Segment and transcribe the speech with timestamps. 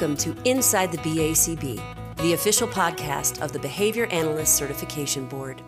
[0.00, 5.60] Welcome to Inside the BACB, the official podcast of the Behavior Analyst Certification Board.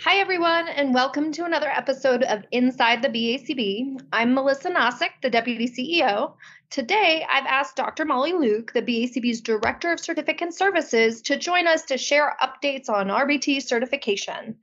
[0.00, 4.00] Hi, everyone, and welcome to another episode of Inside the BACB.
[4.12, 6.34] I'm Melissa Nosik, the Deputy CEO.
[6.70, 8.04] Today, I've asked Dr.
[8.04, 13.08] Molly Luke, the BACB's Director of Certificate Services, to join us to share updates on
[13.08, 14.54] RBT certification.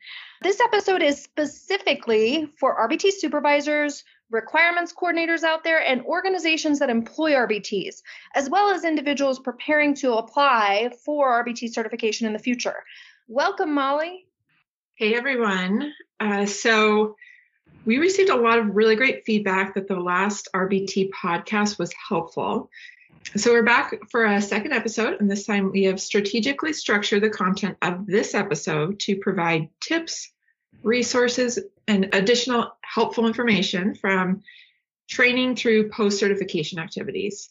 [0.41, 7.33] This episode is specifically for RBT supervisors, requirements coordinators out there, and organizations that employ
[7.33, 8.01] RBTs,
[8.33, 12.83] as well as individuals preparing to apply for RBT certification in the future.
[13.27, 14.25] Welcome, Molly.
[14.95, 15.93] Hey, everyone.
[16.19, 17.15] Uh, so,
[17.85, 22.69] we received a lot of really great feedback that the last RBT podcast was helpful.
[23.35, 27.29] So, we're back for a second episode, and this time we have strategically structured the
[27.29, 30.31] content of this episode to provide tips,
[30.83, 34.41] resources, and additional helpful information from
[35.09, 37.49] training through post certification activities.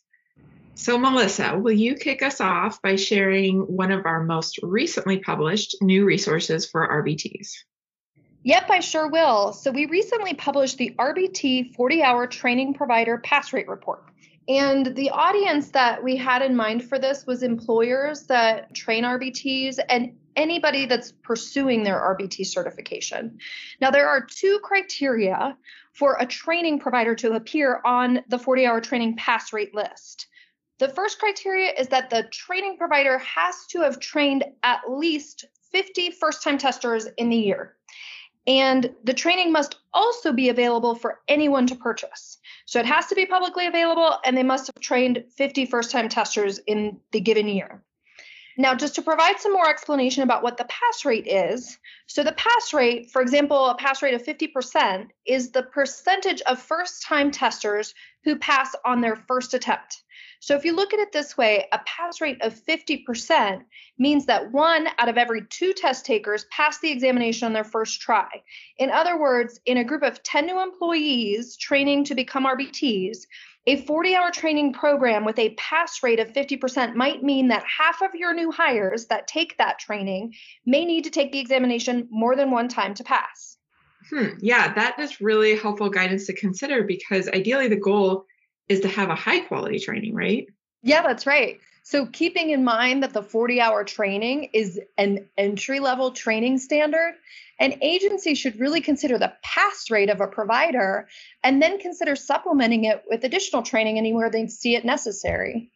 [0.77, 5.77] So, Melissa, will you kick us off by sharing one of our most recently published
[5.80, 7.52] new resources for RBTs?
[8.42, 9.52] Yep, I sure will.
[9.52, 14.02] So, we recently published the RBT 40 hour training provider pass rate report.
[14.48, 19.78] And the audience that we had in mind for this was employers that train RBTs
[19.88, 23.38] and anybody that's pursuing their RBT certification.
[23.80, 25.56] Now, there are two criteria
[25.92, 30.27] for a training provider to appear on the 40 hour training pass rate list.
[30.78, 36.10] The first criteria is that the training provider has to have trained at least 50
[36.10, 37.77] first time testers in the year.
[38.46, 42.38] And the training must also be available for anyone to purchase.
[42.66, 46.08] So it has to be publicly available, and they must have trained 50 first time
[46.08, 47.82] testers in the given year.
[48.56, 52.33] Now, just to provide some more explanation about what the pass rate is, so the
[52.33, 57.33] pass rate, for example, a pass rate of 50%, is the percentage of first time
[57.33, 60.02] testers who pass on their first attempt.
[60.39, 63.64] So if you look at it this way, a pass rate of 50%
[63.98, 68.01] means that one out of every two test takers pass the examination on their first
[68.02, 68.28] try.
[68.77, 73.27] In other words, in a group of 10 new employees training to become RBTs,
[73.67, 78.02] a 40 hour training program with a pass rate of 50% might mean that half
[78.02, 80.35] of your new hires that take that training
[80.67, 83.57] may need to take the examination more than one time to pass.
[84.11, 84.36] Hmm.
[84.41, 88.27] Yeah, that is really helpful guidance to consider because ideally the goal
[88.69, 90.46] is to have a high quality training, right?
[90.83, 91.58] Yeah, that's right.
[91.86, 97.12] So, keeping in mind that the 40 hour training is an entry level training standard,
[97.61, 101.08] an agency should really consider the pass rate of a provider
[101.42, 105.70] and then consider supplementing it with additional training anywhere they see it necessary.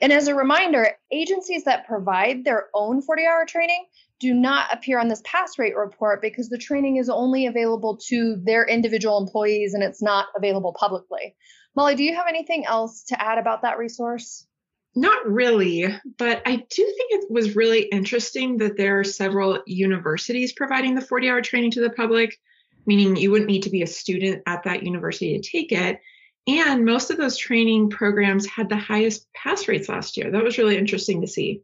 [0.00, 3.84] And as a reminder, agencies that provide their own 40 hour training
[4.18, 8.36] do not appear on this pass rate report because the training is only available to
[8.36, 11.36] their individual employees and it's not available publicly.
[11.74, 14.46] Molly, do you have anything else to add about that resource?
[14.98, 15.86] Not really,
[16.16, 21.02] but I do think it was really interesting that there are several universities providing the
[21.02, 22.38] 40 hour training to the public,
[22.86, 26.00] meaning you wouldn't need to be a student at that university to take it.
[26.46, 30.30] And most of those training programs had the highest pass rates last year.
[30.30, 31.60] That was really interesting to see.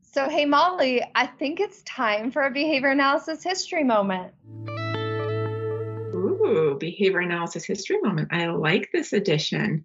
[0.00, 4.32] So, hey, Molly, I think it's time for a behavior analysis history moment.
[6.14, 8.28] Ooh, behavior analysis history moment.
[8.32, 9.84] I like this edition.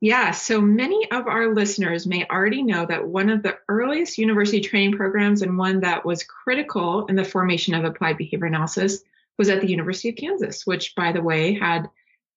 [0.00, 4.60] Yeah, so many of our listeners may already know that one of the earliest university
[4.60, 9.02] training programs and one that was critical in the formation of applied behavior analysis
[9.38, 11.88] was at the University of Kansas, which, by the way, had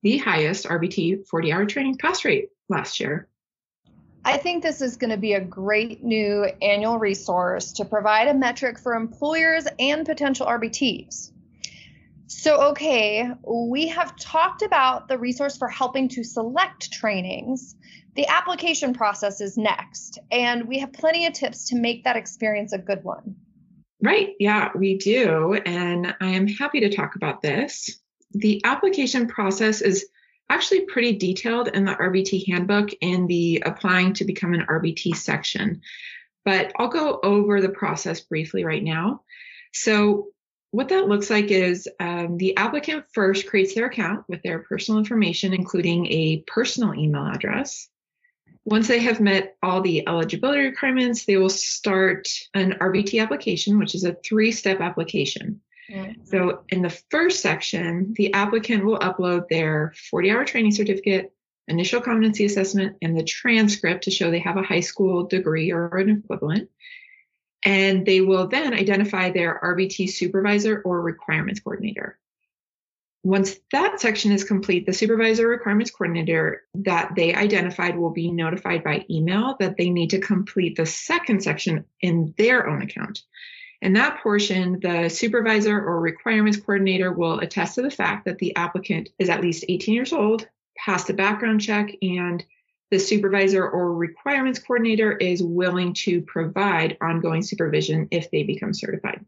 [0.04, 3.28] the highest RBT 40 hour training pass rate last year.
[4.24, 8.34] I think this is going to be a great new annual resource to provide a
[8.34, 11.32] metric for employers and potential RBTs.
[12.28, 17.76] So, okay, we have talked about the resource for helping to select trainings.
[18.16, 22.74] The application process is next, and we have plenty of tips to make that experience
[22.74, 23.38] a good one.
[24.04, 25.54] Right, yeah, we do.
[25.54, 27.98] And I am happy to talk about this.
[28.32, 30.08] The application process is
[30.50, 35.82] actually pretty detailed in the RBT handbook in the applying to become an RBT section.
[36.44, 39.22] But I'll go over the process briefly right now.
[39.74, 40.28] So,
[40.72, 45.00] what that looks like is um, the applicant first creates their account with their personal
[45.00, 47.88] information, including a personal email address.
[48.66, 53.96] Once they have met all the eligibility requirements, they will start an RBT application, which
[53.96, 55.62] is a three step application.
[55.90, 56.26] Mm-hmm.
[56.26, 61.32] So, in the first section, the applicant will upload their 40 hour training certificate,
[61.70, 65.98] initial competency assessment, and the transcript to show they have a high school degree or
[65.98, 66.70] an equivalent
[67.64, 72.18] and they will then identify their RBT supervisor or requirements coordinator.
[73.24, 78.84] Once that section is complete, the supervisor requirements coordinator that they identified will be notified
[78.84, 83.24] by email that they need to complete the second section in their own account.
[83.82, 88.56] In that portion, the supervisor or requirements coordinator will attest to the fact that the
[88.56, 92.44] applicant is at least 18 years old, passed a background check, and
[92.90, 99.26] the supervisor or requirements coordinator is willing to provide ongoing supervision if they become certified.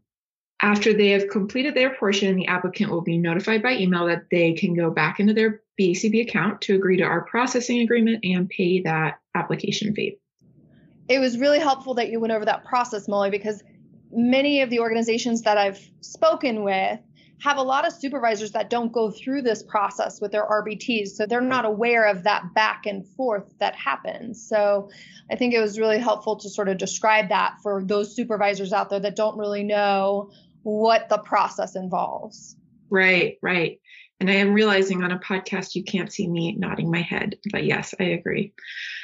[0.62, 4.52] After they have completed their portion, the applicant will be notified by email that they
[4.52, 8.82] can go back into their BACB account to agree to our processing agreement and pay
[8.82, 10.18] that application fee.
[11.08, 13.62] It was really helpful that you went over that process, Molly, because
[14.12, 17.00] many of the organizations that I've spoken with
[17.40, 21.08] have a lot of supervisors that don't go through this process with their RBTs.
[21.08, 24.46] So they're not aware of that back and forth that happens.
[24.46, 24.90] So
[25.30, 28.90] I think it was really helpful to sort of describe that for those supervisors out
[28.90, 30.30] there that don't really know
[30.62, 32.56] what the process involves.
[32.90, 33.80] Right, right.
[34.20, 37.64] And I am realizing on a podcast you can't see me nodding my head, but
[37.64, 38.52] yes, I agree.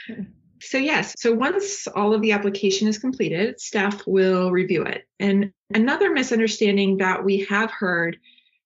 [0.06, 0.22] Hmm.
[0.60, 5.06] So, yes, so once all of the application is completed, staff will review it.
[5.20, 8.18] And another misunderstanding that we have heard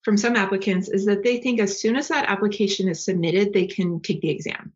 [0.03, 3.67] from some applicants is that they think as soon as that application is submitted, they
[3.67, 4.73] can take the exam.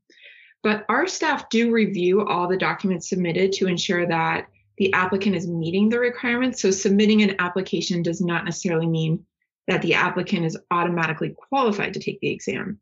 [0.62, 5.46] But our staff do review all the documents submitted to ensure that the applicant is
[5.46, 6.60] meeting the requirements.
[6.60, 9.24] So, submitting an application does not necessarily mean
[9.68, 12.80] that the applicant is automatically qualified to take the exam.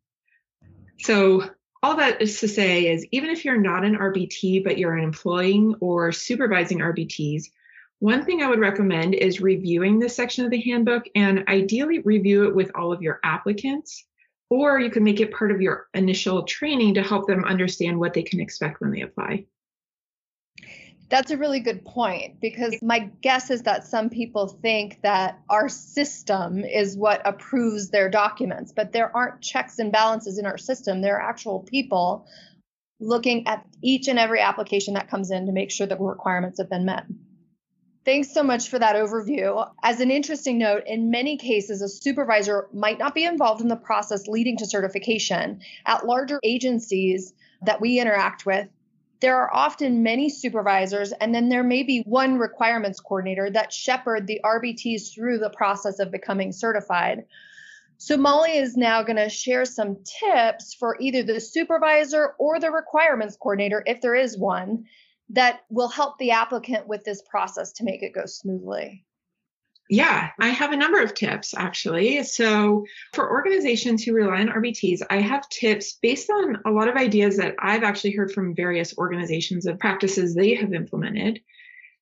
[1.01, 1.51] So,
[1.83, 5.75] all that is to say is even if you're not an RBT, but you're employing
[5.81, 7.45] or supervising RBTs,
[7.99, 12.49] one thing I would recommend is reviewing this section of the handbook and ideally review
[12.49, 14.05] it with all of your applicants,
[14.51, 18.15] or you can make it part of your initial training to help them understand what
[18.15, 19.45] they can expect when they apply.
[21.13, 25.69] That's a really good point because my guess is that some people think that our
[25.69, 31.03] system is what approves their documents, but there aren't checks and balances in our system.
[31.03, 32.27] There are actual people
[32.99, 36.71] looking at each and every application that comes in to make sure that requirements have
[36.71, 37.05] been met.
[38.07, 39.69] Thanks so much for that overview.
[39.83, 43.77] As an interesting note, in many cases, a supervisor might not be involved in the
[43.77, 45.61] process leading to certification.
[45.85, 47.35] At larger agencies
[47.67, 48.69] that we interact with,
[49.23, 54.27] there are often many supervisors, and then there may be one requirements coordinator that shepherd
[54.27, 57.25] the RBTs through the process of becoming certified.
[57.97, 62.73] So, Molly is now going to share some tips for either the supervisor or the
[62.73, 64.87] requirements coordinator, if there is one,
[65.31, 69.05] that will help the applicant with this process to make it go smoothly.
[69.93, 72.23] Yeah, I have a number of tips actually.
[72.23, 76.97] So, for organizations who rely on RBTs, I have tips based on a lot of
[76.97, 81.43] ideas that I've actually heard from various organizations of practices they have implemented.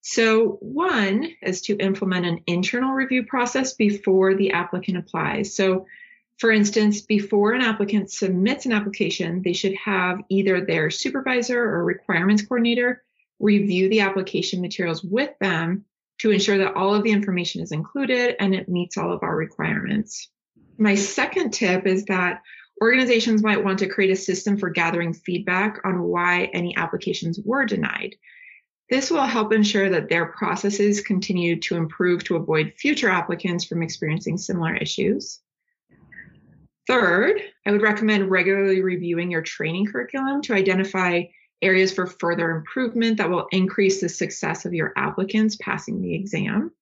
[0.03, 5.57] So, one is to implement an internal review process before the applicant applies.
[5.57, 5.87] So,
[6.39, 11.83] for instance, before an applicant submits an application, they should have either their supervisor or
[11.83, 13.03] requirements coordinator
[13.41, 15.87] review the application materials with them
[16.21, 19.35] to ensure that all of the information is included and it meets all of our
[19.35, 20.29] requirements.
[20.77, 22.43] My second tip is that
[22.83, 27.65] organizations might want to create a system for gathering feedback on why any applications were
[27.65, 28.17] denied.
[28.91, 33.83] This will help ensure that their processes continue to improve to avoid future applicants from
[33.83, 35.41] experiencing similar issues.
[36.87, 41.23] Third, I would recommend regularly reviewing your training curriculum to identify
[41.63, 46.73] areas for further improvement that will increase the success of your applicants passing the exam.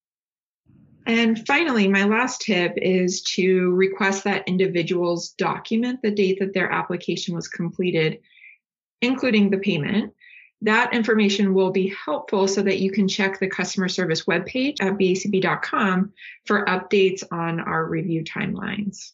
[1.06, 6.70] And finally, my last tip is to request that individuals document the date that their
[6.70, 8.18] application was completed,
[9.00, 10.12] including the payment.
[10.62, 14.98] That information will be helpful so that you can check the customer service webpage at
[14.98, 16.12] bacb.com
[16.44, 19.12] for updates on our review timelines.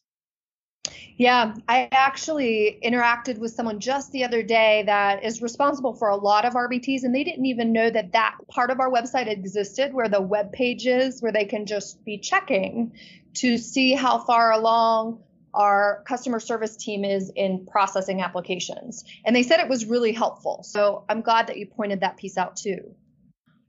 [1.16, 6.16] Yeah, I actually interacted with someone just the other day that is responsible for a
[6.16, 9.94] lot of RBTs, and they didn't even know that that part of our website existed
[9.94, 12.92] where the web page is, where they can just be checking
[13.34, 15.22] to see how far along
[15.54, 19.04] our customer service team is in processing applications.
[19.24, 20.64] And they said it was really helpful.
[20.64, 22.94] So I'm glad that you pointed that piece out too.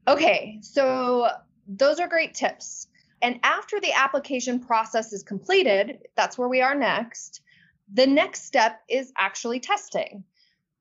[0.08, 1.30] Okay, so
[1.68, 2.88] those are great tips.
[3.26, 7.42] And after the application process is completed, that's where we are next.
[7.92, 10.26] The next step is actually testing.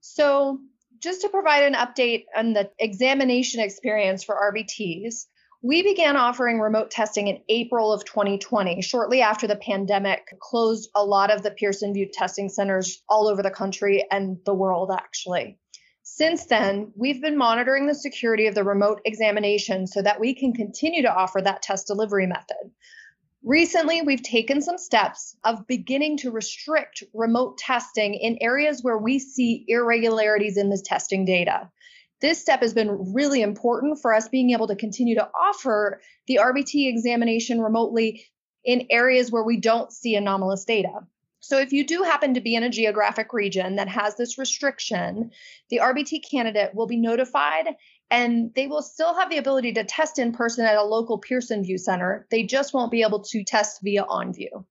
[0.03, 0.59] So,
[0.99, 5.25] just to provide an update on the examination experience for RBTs,
[5.63, 11.03] we began offering remote testing in April of 2020, shortly after the pandemic closed a
[11.03, 15.59] lot of the Pearson VUE testing centers all over the country and the world, actually.
[16.07, 20.53] Since then, we've been monitoring the security of the remote examination so that we can
[20.53, 22.71] continue to offer that test delivery method.
[23.43, 29.19] Recently, we've taken some steps of beginning to restrict remote testing in areas where we
[29.19, 31.71] see irregularities in the testing data.
[32.21, 36.39] This step has been really important for us being able to continue to offer the
[36.43, 38.27] RBT examination remotely
[38.63, 41.01] in areas where we don't see anomalous data.
[41.47, 45.31] So, if you do happen to be in a geographic region that has this restriction,
[45.69, 47.67] the RBT candidate will be notified
[48.11, 51.63] and they will still have the ability to test in person at a local Pearson
[51.63, 52.27] VUE Center.
[52.31, 54.65] They just won't be able to test via OnVUE.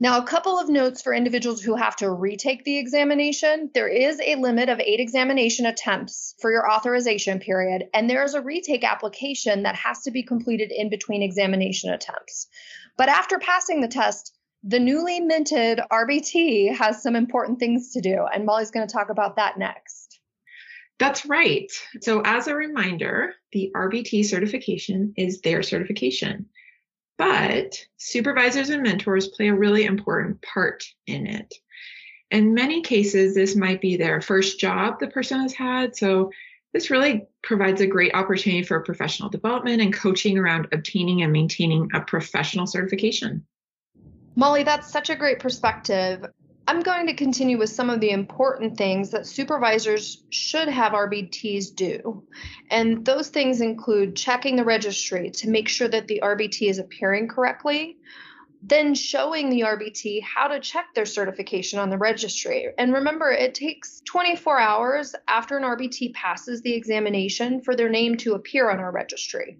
[0.00, 3.70] Now, a couple of notes for individuals who have to retake the examination.
[3.72, 8.34] There is a limit of eight examination attempts for your authorization period, and there is
[8.34, 12.48] a retake application that has to be completed in between examination attempts.
[12.98, 18.26] But after passing the test, the newly minted RBT has some important things to do,
[18.32, 20.20] and Molly's going to talk about that next.
[20.98, 21.70] That's right.
[22.00, 26.46] So, as a reminder, the RBT certification is their certification,
[27.16, 31.54] but supervisors and mentors play a really important part in it.
[32.30, 35.96] In many cases, this might be their first job the person has had.
[35.96, 36.32] So,
[36.74, 41.90] this really provides a great opportunity for professional development and coaching around obtaining and maintaining
[41.94, 43.46] a professional certification.
[44.38, 46.24] Molly, that's such a great perspective.
[46.68, 51.74] I'm going to continue with some of the important things that supervisors should have RBTs
[51.74, 52.22] do.
[52.70, 57.26] And those things include checking the registry to make sure that the RBT is appearing
[57.26, 57.96] correctly,
[58.62, 62.68] then showing the RBT how to check their certification on the registry.
[62.78, 68.16] And remember, it takes 24 hours after an RBT passes the examination for their name
[68.18, 69.58] to appear on our registry.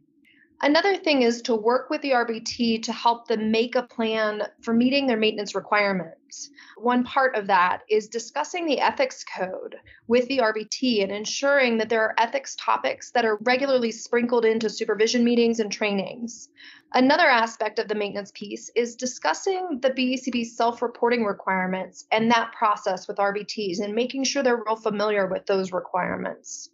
[0.60, 4.74] Another thing is to work with the RBT to help them make a plan for
[4.74, 6.50] meeting their maintenance requirements.
[6.76, 9.76] One part of that is discussing the ethics code
[10.08, 14.68] with the RBT and ensuring that there are ethics topics that are regularly sprinkled into
[14.68, 16.48] supervision meetings and trainings.
[16.92, 22.50] Another aspect of the maintenance piece is discussing the BACB self reporting requirements and that
[22.50, 26.70] process with RBTs and making sure they're real familiar with those requirements.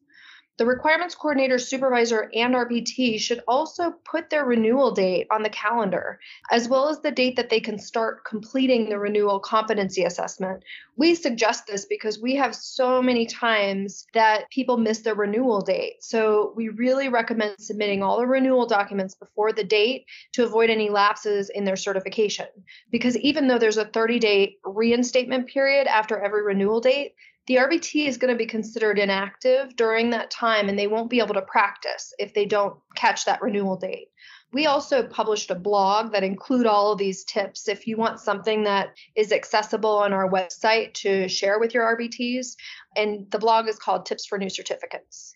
[0.56, 6.20] The requirements coordinator, supervisor, and RBT should also put their renewal date on the calendar,
[6.48, 10.62] as well as the date that they can start completing the renewal competency assessment.
[10.96, 16.04] We suggest this because we have so many times that people miss their renewal date.
[16.04, 20.88] So we really recommend submitting all the renewal documents before the date to avoid any
[20.88, 22.46] lapses in their certification.
[22.92, 27.14] Because even though there's a 30 day reinstatement period after every renewal date,
[27.46, 31.20] the RBT is going to be considered inactive during that time and they won't be
[31.20, 34.08] able to practice if they don't catch that renewal date.
[34.52, 38.64] We also published a blog that include all of these tips if you want something
[38.64, 42.54] that is accessible on our website to share with your RBTs
[42.96, 45.32] and the blog is called Tips for New Certificants.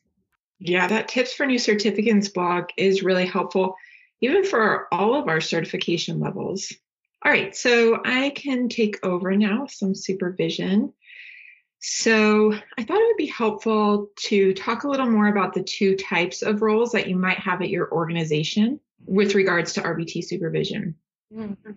[0.61, 3.75] Yeah, that Tips for New Certificants blog is really helpful
[4.21, 6.73] even for all of our certification levels.
[7.25, 10.93] All right, so I can take over now some supervision.
[11.81, 15.97] So I thought it would be helpful to talk a little more about the two
[15.97, 20.97] types of roles that you might have at your organization with regards to RBT supervision.
[21.33, 21.73] Mm-hmm.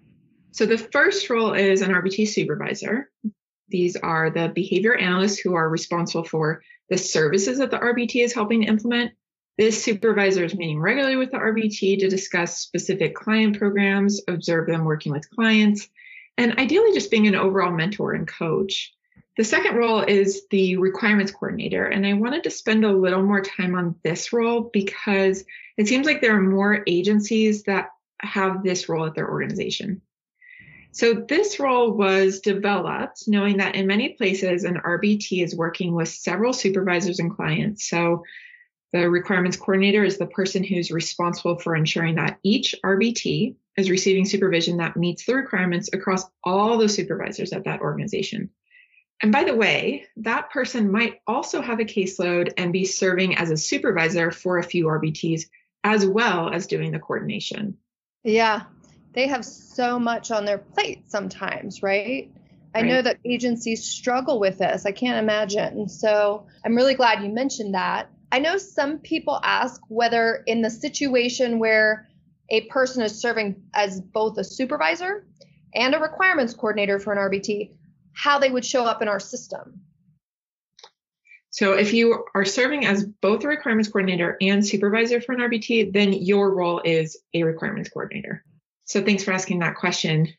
[0.51, 3.09] So the first role is an RBT supervisor.
[3.69, 8.33] These are the behavior analysts who are responsible for the services that the RBT is
[8.33, 9.13] helping to implement.
[9.57, 14.83] This supervisor is meeting regularly with the RBT to discuss specific client programs, observe them
[14.83, 15.87] working with clients,
[16.37, 18.93] and ideally just being an overall mentor and coach.
[19.41, 21.83] The second role is the requirements coordinator.
[21.83, 25.43] And I wanted to spend a little more time on this role because
[25.77, 30.03] it seems like there are more agencies that have this role at their organization.
[30.91, 36.09] So this role was developed knowing that in many places an RBT is working with
[36.09, 37.89] several supervisors and clients.
[37.89, 38.23] So
[38.93, 44.25] the requirements coordinator is the person who's responsible for ensuring that each RBT is receiving
[44.25, 48.51] supervision that meets the requirements across all the supervisors at that organization.
[49.21, 53.51] And by the way, that person might also have a caseload and be serving as
[53.51, 55.43] a supervisor for a few RBTs
[55.83, 57.77] as well as doing the coordination.
[58.23, 58.63] Yeah,
[59.13, 62.31] they have so much on their plate sometimes, right?
[62.73, 64.85] I know that agencies struggle with this.
[64.85, 65.89] I can't imagine.
[65.89, 68.09] So I'm really glad you mentioned that.
[68.31, 72.07] I know some people ask whether, in the situation where
[72.49, 75.27] a person is serving as both a supervisor
[75.75, 77.71] and a requirements coordinator for an RBT,
[78.13, 79.81] how they would show up in our system.
[81.49, 85.91] So if you are serving as both a requirements coordinator and supervisor for an RBT,
[85.91, 88.43] then your role is a requirements coordinator.
[88.85, 90.29] So thanks for asking that question.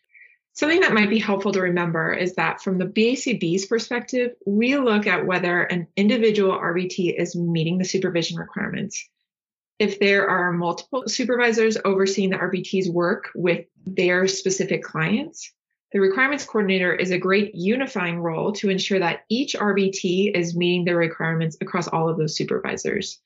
[0.54, 5.06] Something that might be helpful to remember is that from the BACB's perspective, we look
[5.06, 9.08] at whether an individual RBT is meeting the supervision requirements.
[9.78, 15.52] If there are multiple supervisors overseeing the RBT's work with their specific clients,
[15.92, 20.84] the requirements coordinator is a great unifying role to ensure that each RBT is meeting
[20.84, 23.20] the requirements across all of those supervisors.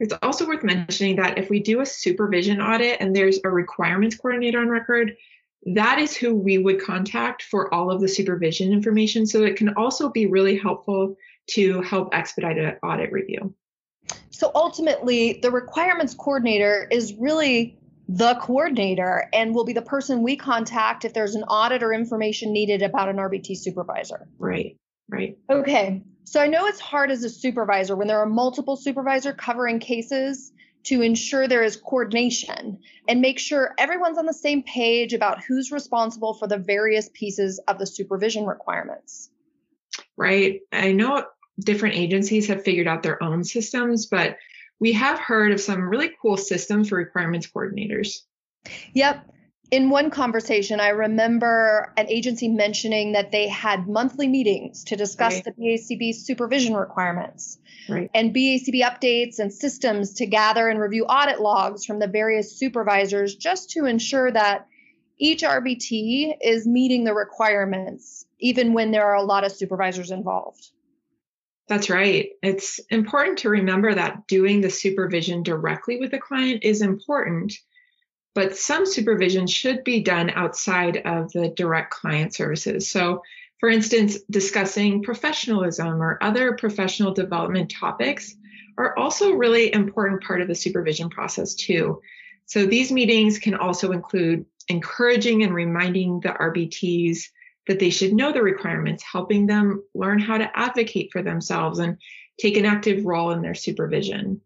[0.00, 4.16] It's also worth mentioning that if we do a supervision audit and there's a requirements
[4.16, 5.16] coordinator on record,
[5.74, 9.26] that is who we would contact for all of the supervision information.
[9.26, 11.16] So it can also be really helpful
[11.50, 13.54] to help expedite an audit review.
[14.30, 20.36] So ultimately, the requirements coordinator is really the coordinator and will be the person we
[20.36, 24.28] contact if there's an audit or information needed about an RBT supervisor.
[24.38, 24.76] Right,
[25.08, 25.36] right.
[25.50, 26.02] Okay.
[26.24, 30.52] So I know it's hard as a supervisor when there are multiple supervisor covering cases
[30.84, 35.72] to ensure there is coordination and make sure everyone's on the same page about who's
[35.72, 39.30] responsible for the various pieces of the supervision requirements.
[40.16, 40.60] Right.
[40.72, 41.24] I know
[41.58, 44.36] different agencies have figured out their own systems, but
[44.80, 48.20] we have heard of some really cool systems for requirements coordinators.
[48.94, 49.30] Yep.
[49.72, 55.34] In one conversation, I remember an agency mentioning that they had monthly meetings to discuss
[55.34, 55.44] right.
[55.44, 58.08] the BACB supervision requirements right.
[58.14, 63.34] and BACB updates and systems to gather and review audit logs from the various supervisors
[63.34, 64.68] just to ensure that
[65.18, 70.70] each RBT is meeting the requirements, even when there are a lot of supervisors involved.
[71.68, 72.28] That's right.
[72.42, 77.54] It's important to remember that doing the supervision directly with the client is important,
[78.34, 82.88] but some supervision should be done outside of the direct client services.
[82.88, 83.22] So,
[83.58, 88.36] for instance, discussing professionalism or other professional development topics
[88.78, 92.00] are also really important part of the supervision process too.
[92.44, 97.24] So these meetings can also include encouraging and reminding the RBTs
[97.66, 101.98] that they should know the requirements, helping them learn how to advocate for themselves and
[102.38, 104.40] take an active role in their supervision.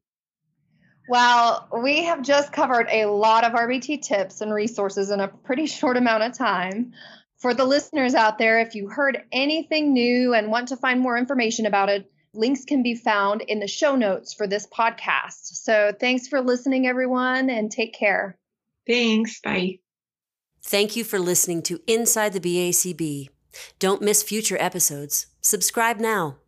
[1.09, 5.67] Well, we have just covered a lot of RBT tips and resources in a pretty
[5.67, 6.93] short amount of time.
[7.39, 11.17] For the listeners out there, if you heard anything new and want to find more
[11.17, 15.55] information about it, links can be found in the show notes for this podcast.
[15.55, 18.39] So thanks for listening, everyone, and take care.
[18.87, 19.41] Thanks.
[19.41, 19.81] Bye.
[20.63, 23.29] Thank you for listening to Inside the BACB.
[23.79, 25.27] Don't miss future episodes.
[25.41, 26.40] Subscribe now.